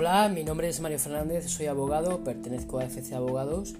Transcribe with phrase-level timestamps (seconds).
[0.00, 3.74] Hola, mi nombre es Mario Fernández, soy abogado, pertenezco a FC Abogados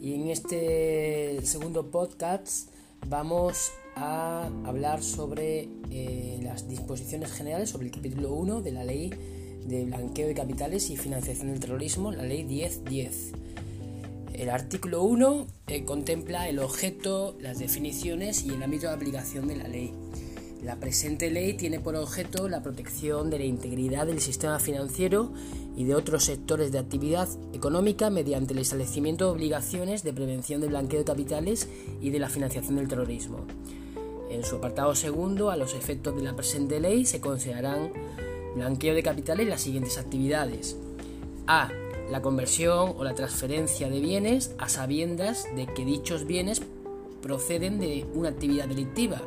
[0.00, 2.68] y en este segundo podcast
[3.08, 9.10] vamos a hablar sobre eh, las disposiciones generales sobre el capítulo 1 de la ley
[9.66, 13.32] de blanqueo de capitales y financiación del terrorismo, la ley 1010.
[14.32, 19.56] El artículo 1 eh, contempla el objeto, las definiciones y el ámbito de aplicación de
[19.56, 19.92] la ley.
[20.64, 25.30] La presente ley tiene por objeto la protección de la integridad del sistema financiero
[25.76, 30.70] y de otros sectores de actividad económica mediante el establecimiento de obligaciones de prevención del
[30.70, 31.68] blanqueo de capitales
[32.00, 33.44] y de la financiación del terrorismo.
[34.30, 37.92] En su apartado segundo, a los efectos de la presente ley se considerarán
[38.54, 40.78] blanqueo de capitales las siguientes actividades.
[41.46, 41.68] A.
[42.10, 46.62] La conversión o la transferencia de bienes a sabiendas de que dichos bienes
[47.20, 49.20] proceden de una actividad delictiva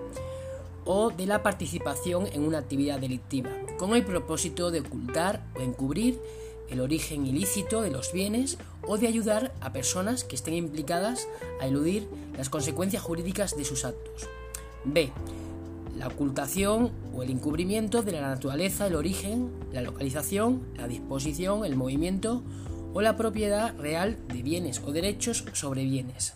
[0.88, 6.20] o de la participación en una actividad delictiva, con el propósito de ocultar o encubrir
[6.70, 11.27] el origen ilícito de los bienes o de ayudar a personas que estén implicadas
[11.62, 12.07] a eludir
[12.38, 14.27] las consecuencias jurídicas de sus actos.
[14.84, 15.12] B.
[15.98, 21.76] La ocultación o el encubrimiento de la naturaleza, el origen, la localización, la disposición, el
[21.76, 22.44] movimiento
[22.94, 26.35] o la propiedad real de bienes o derechos sobre bienes,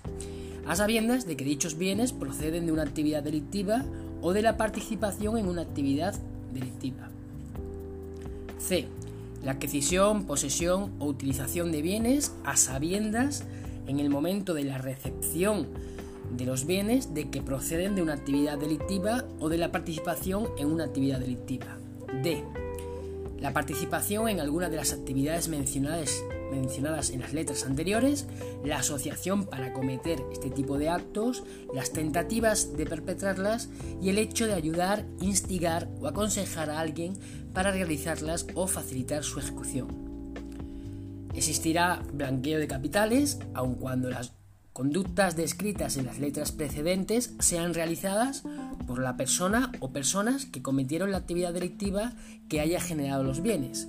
[0.68, 3.86] a sabiendas de que dichos bienes proceden de una actividad delictiva
[4.22, 6.16] o de la participación en una actividad
[6.54, 7.10] delictiva.
[8.60, 8.88] C.
[9.44, 13.44] La adquisición, posesión o utilización de bienes a sabiendas
[13.88, 15.68] en el momento de la recepción
[16.38, 20.72] de los bienes de que proceden de una actividad delictiva o de la participación en
[20.72, 21.78] una actividad delictiva.
[22.24, 22.44] D.
[23.40, 28.28] La participación en alguna de las actividades mencionadas mencionadas en las letras anteriores,
[28.64, 31.44] la asociación para cometer este tipo de actos,
[31.74, 33.70] las tentativas de perpetrarlas
[34.02, 37.14] y el hecho de ayudar, instigar o aconsejar a alguien
[37.54, 39.88] para realizarlas o facilitar su ejecución.
[41.34, 44.34] Existirá blanqueo de capitales, aun cuando las
[44.74, 48.44] conductas descritas en las letras precedentes sean realizadas
[48.88, 52.14] por la persona o personas que cometieron la actividad delictiva
[52.50, 53.88] que haya generado los bienes.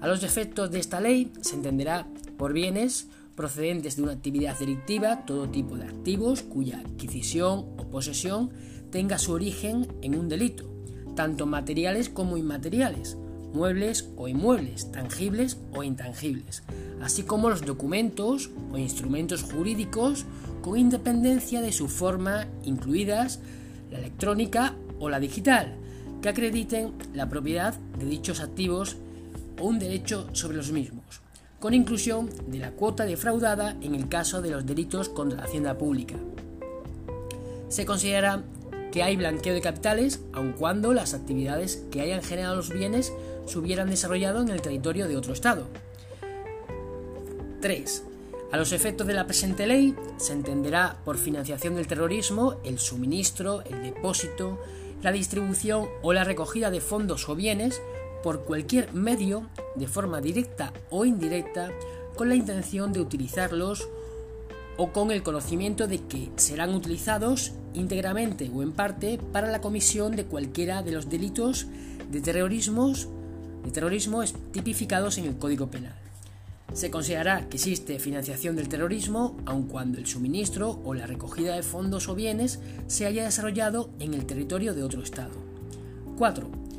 [0.00, 2.06] A los efectos de esta ley se entenderá
[2.38, 8.50] por bienes procedentes de una actividad delictiva todo tipo de activos cuya adquisición o posesión
[8.90, 10.70] tenga su origen en un delito,
[11.16, 13.18] tanto materiales como inmateriales,
[13.52, 16.62] muebles o inmuebles, tangibles o intangibles,
[17.02, 20.24] así como los documentos o instrumentos jurídicos
[20.62, 23.40] con independencia de su forma, incluidas
[23.90, 25.76] la electrónica o la digital,
[26.22, 28.96] que acrediten la propiedad de dichos activos
[29.60, 31.20] o un derecho sobre los mismos,
[31.58, 35.78] con inclusión de la cuota defraudada en el caso de los delitos contra la hacienda
[35.78, 36.16] pública.
[37.68, 38.42] Se considera
[38.90, 43.12] que hay blanqueo de capitales aun cuando las actividades que hayan generado los bienes
[43.46, 45.66] se hubieran desarrollado en el territorio de otro Estado.
[47.60, 48.04] 3.
[48.52, 53.62] A los efectos de la presente ley se entenderá por financiación del terrorismo el suministro,
[53.62, 54.58] el depósito,
[55.02, 57.80] la distribución o la recogida de fondos o bienes
[58.22, 61.70] por cualquier medio, de forma directa o indirecta,
[62.16, 63.88] con la intención de utilizarlos
[64.76, 70.16] o con el conocimiento de que serán utilizados íntegramente o en parte para la comisión
[70.16, 71.66] de cualquiera de los delitos
[72.10, 75.94] de, de terrorismo tipificados en el Código Penal.
[76.72, 81.62] Se considerará que existe financiación del terrorismo aun cuando el suministro o la recogida de
[81.62, 85.34] fondos o bienes se haya desarrollado en el territorio de otro Estado.
[86.16, 86.69] 4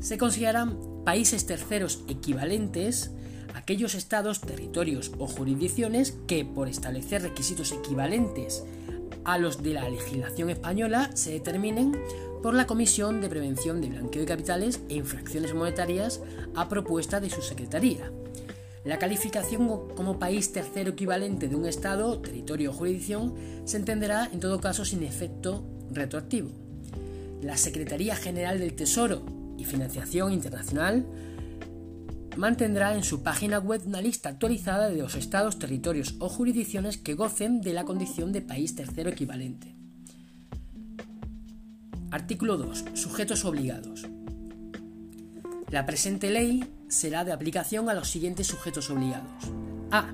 [0.00, 3.10] se consideran países terceros equivalentes
[3.54, 8.64] aquellos estados, territorios o jurisdicciones que, por establecer requisitos equivalentes
[9.24, 11.96] a los de la legislación española, se determinen
[12.42, 16.20] por la Comisión de Prevención de Blanqueo de Capitales e Infracciones Monetarias
[16.54, 18.12] a propuesta de su Secretaría.
[18.84, 23.34] La calificación como país tercero equivalente de un Estado, territorio o jurisdicción
[23.64, 26.50] se entenderá en todo caso sin efecto retroactivo.
[27.40, 29.24] La Secretaría General del Tesoro
[29.64, 31.06] Financiación Internacional
[32.36, 37.14] mantendrá en su página web una lista actualizada de los estados, territorios o jurisdicciones que
[37.14, 39.74] gocen de la condición de país tercero equivalente.
[42.10, 42.84] Artículo 2.
[42.94, 44.06] Sujetos obligados.
[45.70, 49.50] La presente ley será de aplicación a los siguientes sujetos obligados.
[49.90, 50.12] A.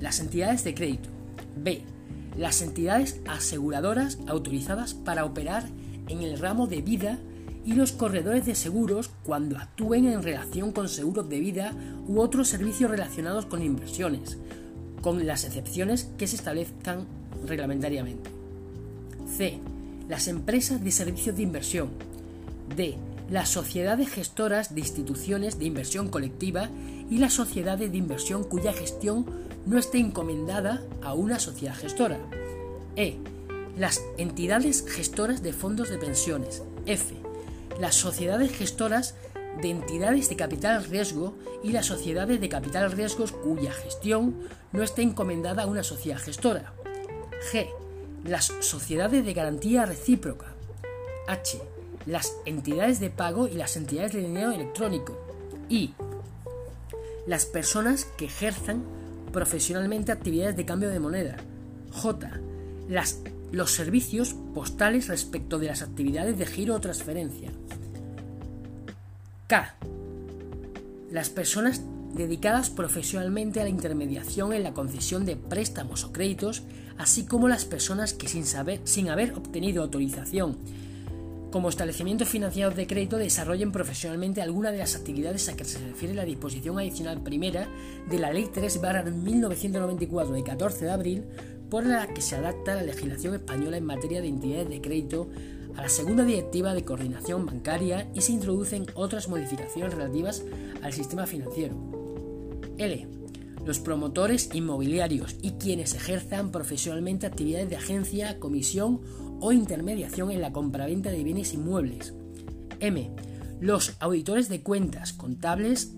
[0.00, 1.10] Las entidades de crédito.
[1.56, 1.82] B.
[2.36, 5.68] Las entidades aseguradoras autorizadas para operar
[6.08, 7.18] en el ramo de vida
[7.68, 11.74] y los corredores de seguros cuando actúen en relación con seguros de vida
[12.08, 14.38] u otros servicios relacionados con inversiones,
[15.02, 17.04] con las excepciones que se establezcan
[17.46, 18.30] reglamentariamente.
[19.36, 19.58] C.
[20.08, 21.90] Las empresas de servicios de inversión.
[22.74, 22.96] D.
[23.28, 26.70] las sociedades gestoras de instituciones de inversión colectiva
[27.10, 29.26] y las sociedades de inversión cuya gestión
[29.66, 32.18] no esté encomendada a una sociedad gestora.
[32.96, 33.18] E.
[33.76, 36.62] Las entidades gestoras de fondos de pensiones.
[36.86, 37.27] F.
[37.78, 39.14] Las sociedades gestoras
[39.60, 44.36] de entidades de capital riesgo y las sociedades de capital riesgos cuya gestión
[44.72, 46.72] no esté encomendada a una sociedad gestora.
[47.52, 47.68] G.
[48.24, 50.46] Las sociedades de garantía recíproca.
[51.28, 51.60] H.
[52.06, 55.18] Las entidades de pago y las entidades de dinero electrónico.
[55.68, 55.94] I.
[57.26, 58.82] Las personas que ejerzan
[59.32, 61.36] profesionalmente actividades de cambio de moneda.
[61.92, 62.30] J.
[62.88, 63.20] Las,
[63.52, 67.50] los servicios postales respecto de las actividades de giro o transferencia.
[69.46, 69.76] K.
[71.10, 71.82] Las personas
[72.14, 76.62] dedicadas profesionalmente a la intermediación en la concesión de préstamos o créditos,
[76.98, 80.58] así como las personas que sin, saber, sin haber obtenido autorización
[81.50, 86.14] como establecimientos financieros de crédito desarrollen profesionalmente alguna de las actividades a que se refiere
[86.14, 87.68] la disposición adicional primera
[88.10, 88.80] de la Ley 3
[89.14, 91.24] 1994 de 14 de abril,
[91.70, 95.28] por la que se adapta la legislación española en materia de entidades de crédito
[95.76, 100.42] a la segunda directiva de coordinación bancaria y se introducen otras modificaciones relativas
[100.82, 101.76] al sistema financiero.
[102.78, 103.06] L.
[103.64, 109.00] Los promotores inmobiliarios y quienes ejerzan profesionalmente actividades de agencia, comisión
[109.40, 112.14] o intermediación en la compraventa de bienes inmuebles.
[112.80, 113.10] M.
[113.60, 115.92] Los auditores de cuentas, contables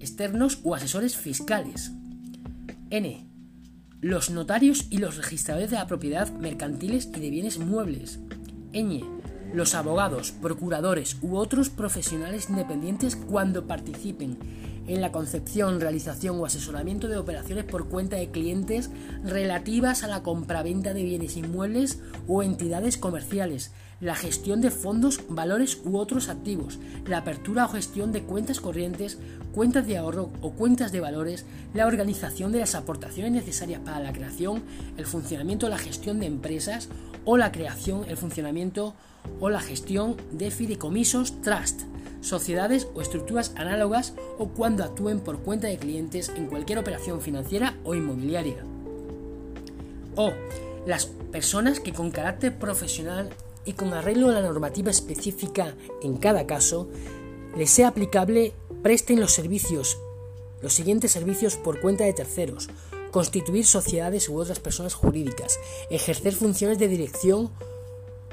[0.00, 1.92] externos o asesores fiscales.
[2.90, 3.25] N.
[4.02, 8.18] Los notarios y los registradores de la propiedad mercantiles y de bienes muebles.
[9.54, 14.36] Los abogados, procuradores u otros profesionales independientes cuando participen
[14.86, 18.90] en la concepción, realización o asesoramiento de operaciones por cuenta de clientes
[19.24, 25.78] relativas a la compraventa de bienes inmuebles o entidades comerciales, la gestión de fondos, valores
[25.84, 29.18] u otros activos, la apertura o gestión de cuentas corrientes,
[29.54, 34.12] cuentas de ahorro o cuentas de valores, la organización de las aportaciones necesarias para la
[34.12, 34.62] creación,
[34.98, 36.88] el funcionamiento o la gestión de empresas
[37.24, 38.94] o la creación, el funcionamiento
[39.40, 41.82] o la gestión de fideicomisos, trust,
[42.26, 47.76] sociedades o estructuras análogas o cuando actúen por cuenta de clientes en cualquier operación financiera
[47.84, 48.56] o inmobiliaria.
[50.16, 50.32] O
[50.86, 53.30] las personas que con carácter profesional
[53.64, 56.88] y con arreglo a la normativa específica en cada caso,
[57.56, 58.52] les sea aplicable
[58.82, 59.98] presten los servicios,
[60.62, 62.68] los siguientes servicios por cuenta de terceros,
[63.10, 65.58] constituir sociedades u otras personas jurídicas,
[65.90, 67.50] ejercer funciones de dirección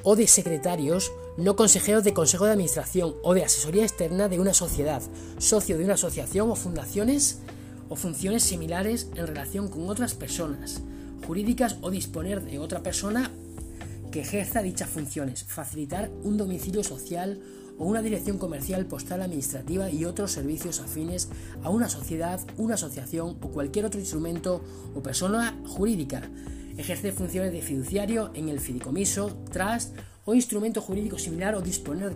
[0.03, 4.53] o de secretarios, no consejeros de consejo de administración o de asesoría externa de una
[4.53, 5.01] sociedad,
[5.39, 7.39] socio de una asociación o fundaciones
[7.89, 10.81] o funciones similares en relación con otras personas
[11.25, 13.31] jurídicas o disponer de otra persona
[14.11, 17.41] que ejerza dichas funciones, facilitar un domicilio social
[17.79, 21.29] o una dirección comercial, postal, administrativa y otros servicios afines
[21.63, 24.61] a una sociedad, una asociación o cualquier otro instrumento
[24.93, 26.29] o persona jurídica.
[26.77, 29.95] Ejerce funciones de fiduciario en el fideicomiso, trust
[30.25, 32.13] o instrumento jurídico similar o disponer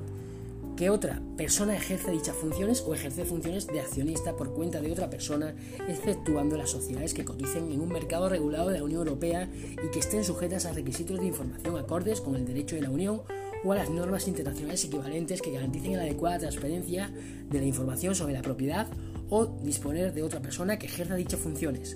[0.78, 5.10] que otra persona ejerce dichas funciones o ejerce funciones de accionista por cuenta de otra
[5.10, 5.56] persona,
[5.88, 9.50] exceptuando las sociedades que coticen en un mercado regulado de la Unión Europea
[9.84, 13.22] y que estén sujetas a requisitos de información acordes con el derecho de la Unión
[13.64, 17.12] o a las normas internacionales equivalentes que garanticen la adecuada transferencia
[17.50, 18.88] de la información sobre la propiedad
[19.30, 21.96] o disponer de otra persona que ejerza dichas funciones.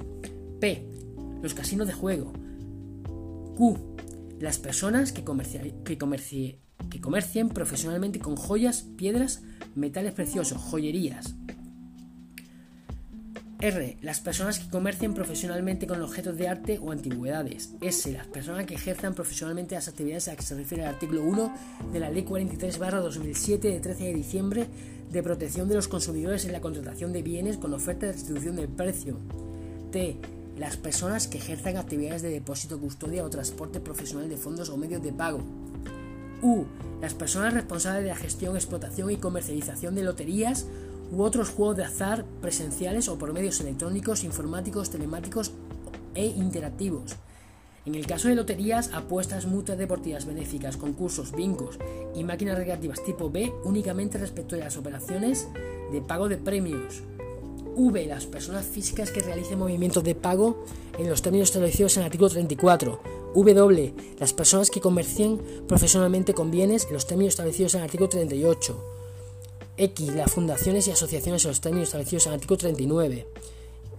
[0.59, 0.83] P.
[1.43, 2.33] Los casinos de juego.
[3.57, 3.77] Q.
[4.41, 5.97] Las personas que, que
[6.89, 9.43] que comercien profesionalmente con joyas, piedras,
[9.75, 11.35] metales preciosos, joyerías.
[13.59, 13.97] R.
[14.01, 17.75] Las personas que comercien profesionalmente con objetos de arte o antigüedades.
[17.81, 18.11] S.
[18.11, 21.53] Las personas que ejerzan profesionalmente las actividades a las que se refiere el artículo 1
[21.93, 24.67] de la Ley 43-2007 de 13 de diciembre
[25.11, 28.69] de protección de los consumidores en la contratación de bienes con oferta de restitución del
[28.69, 29.19] precio.
[29.91, 30.17] T.
[30.57, 35.01] Las personas que ejerzan actividades de depósito, custodia o transporte profesional de fondos o medios
[35.01, 35.39] de pago.
[36.41, 36.65] U.
[37.01, 40.65] Las personas responsables de la gestión, explotación y comercialización de loterías
[41.11, 45.51] u otros juegos de azar presenciales o por medios electrónicos, informáticos, telemáticos
[46.15, 47.15] e interactivos.
[47.85, 51.79] En el caso de loterías, apuestas, mutuas deportivas benéficas, concursos, bincos
[52.13, 55.47] y máquinas recreativas tipo B únicamente respecto de las operaciones
[55.91, 57.01] de pago de premios.
[57.75, 58.05] V.
[58.05, 60.63] Las personas físicas que realicen movimientos de pago
[60.97, 63.01] en los términos establecidos en el artículo 34
[63.35, 63.93] W.
[64.19, 68.85] Las personas que comercien profesionalmente con bienes en los términos establecidos en el artículo 38.
[69.77, 70.15] X.
[70.15, 73.27] Las fundaciones y asociaciones en los términos establecidos en el artículo 39.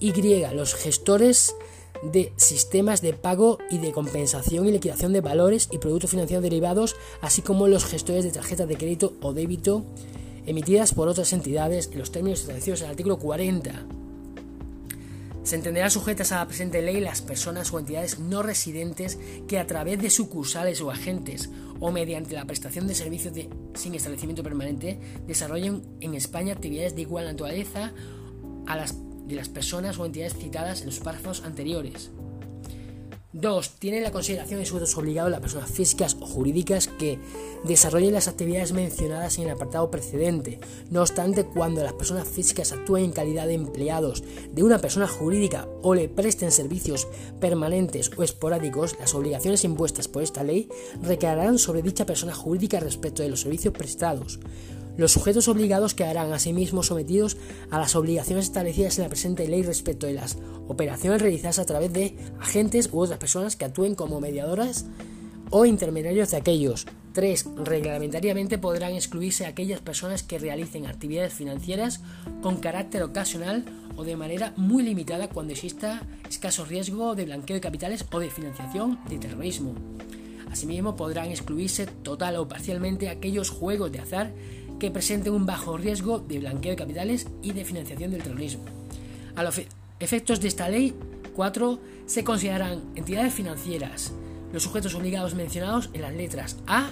[0.01, 0.13] Y.
[0.55, 1.55] Los gestores
[2.03, 6.97] de sistemas de pago y de compensación y liquidación de valores y productos financieros derivados,
[7.21, 9.85] así como los gestores de tarjetas de crédito o débito
[10.47, 13.87] emitidas por otras entidades en los términos establecidos en el artículo 40.
[15.43, 19.19] Se entenderán sujetas a la presente ley las personas o entidades no residentes
[19.49, 23.35] que a través de sucursales o agentes o mediante la prestación de servicios
[23.75, 27.93] sin establecimiento permanente desarrollen en España actividades de igual naturaleza
[28.67, 28.95] a las
[29.27, 32.11] de las personas o entidades citadas en los párrafos anteriores.
[33.33, 33.71] 2.
[33.79, 37.19] Tiene la consideración de sujetos obligados las personas físicas o jurídicas que
[37.65, 40.61] desarrollen las actividades mencionadas en el apartado precedente.
[40.91, 45.67] No obstante, cuando las personas físicas actúen en calidad de empleados de una persona jurídica
[45.83, 47.09] o le presten servicios
[47.41, 50.69] permanentes o esporádicos, las obligaciones impuestas por esta ley
[51.01, 54.41] recaerán sobre dicha persona jurídica respecto de los servicios prestados.
[54.97, 57.39] Los sujetos obligados quedarán asimismo sometidos
[57.71, 60.37] a las obligaciones establecidas en la presente ley respecto de las
[60.69, 64.85] operaciones realizadas a través de agentes u otras personas que actúen como mediadoras
[65.51, 66.87] o intermediarios de aquellos.
[67.15, 67.47] 3.
[67.65, 72.01] Reglamentariamente podrán excluirse aquellas personas que realicen actividades financieras
[72.43, 73.65] con carácter ocasional
[73.97, 78.31] o de manera muy limitada cuando exista escaso riesgo de blanqueo de capitales o de
[78.31, 79.75] financiación de terrorismo.
[80.51, 84.33] Asimismo, podrán excluirse total o parcialmente aquellos juegos de azar
[84.83, 88.65] que presenten un bajo riesgo de blanqueo de capitales y de financiación del terrorismo.
[89.37, 89.63] A los
[90.01, 90.93] efectos de esta ley,
[91.37, 94.13] 4 se consideran entidades financieras
[94.53, 96.91] los sujetos obligados mencionados en las letras A,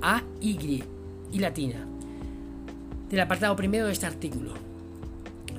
[0.00, 0.82] A, Y
[1.30, 1.86] y latina
[3.10, 4.67] del apartado primero de este artículo.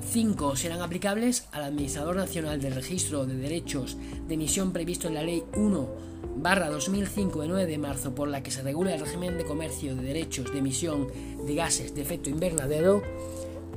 [0.01, 5.23] 5 serán aplicables al Administrador Nacional del Registro de Derechos de Emisión previsto en la
[5.23, 5.89] Ley 1
[6.37, 9.95] barra 2005 de 9 de marzo por la que se regula el régimen de comercio
[9.95, 11.07] de derechos de emisión
[11.45, 13.03] de gases de efecto invernadero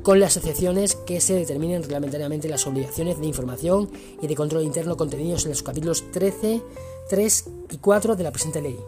[0.02, 4.96] con las asociaciones que se determinen reglamentariamente las obligaciones de información y de control interno
[4.96, 6.62] contenidos en los capítulos 13,
[7.08, 8.78] 3 y 4 de la presente ley.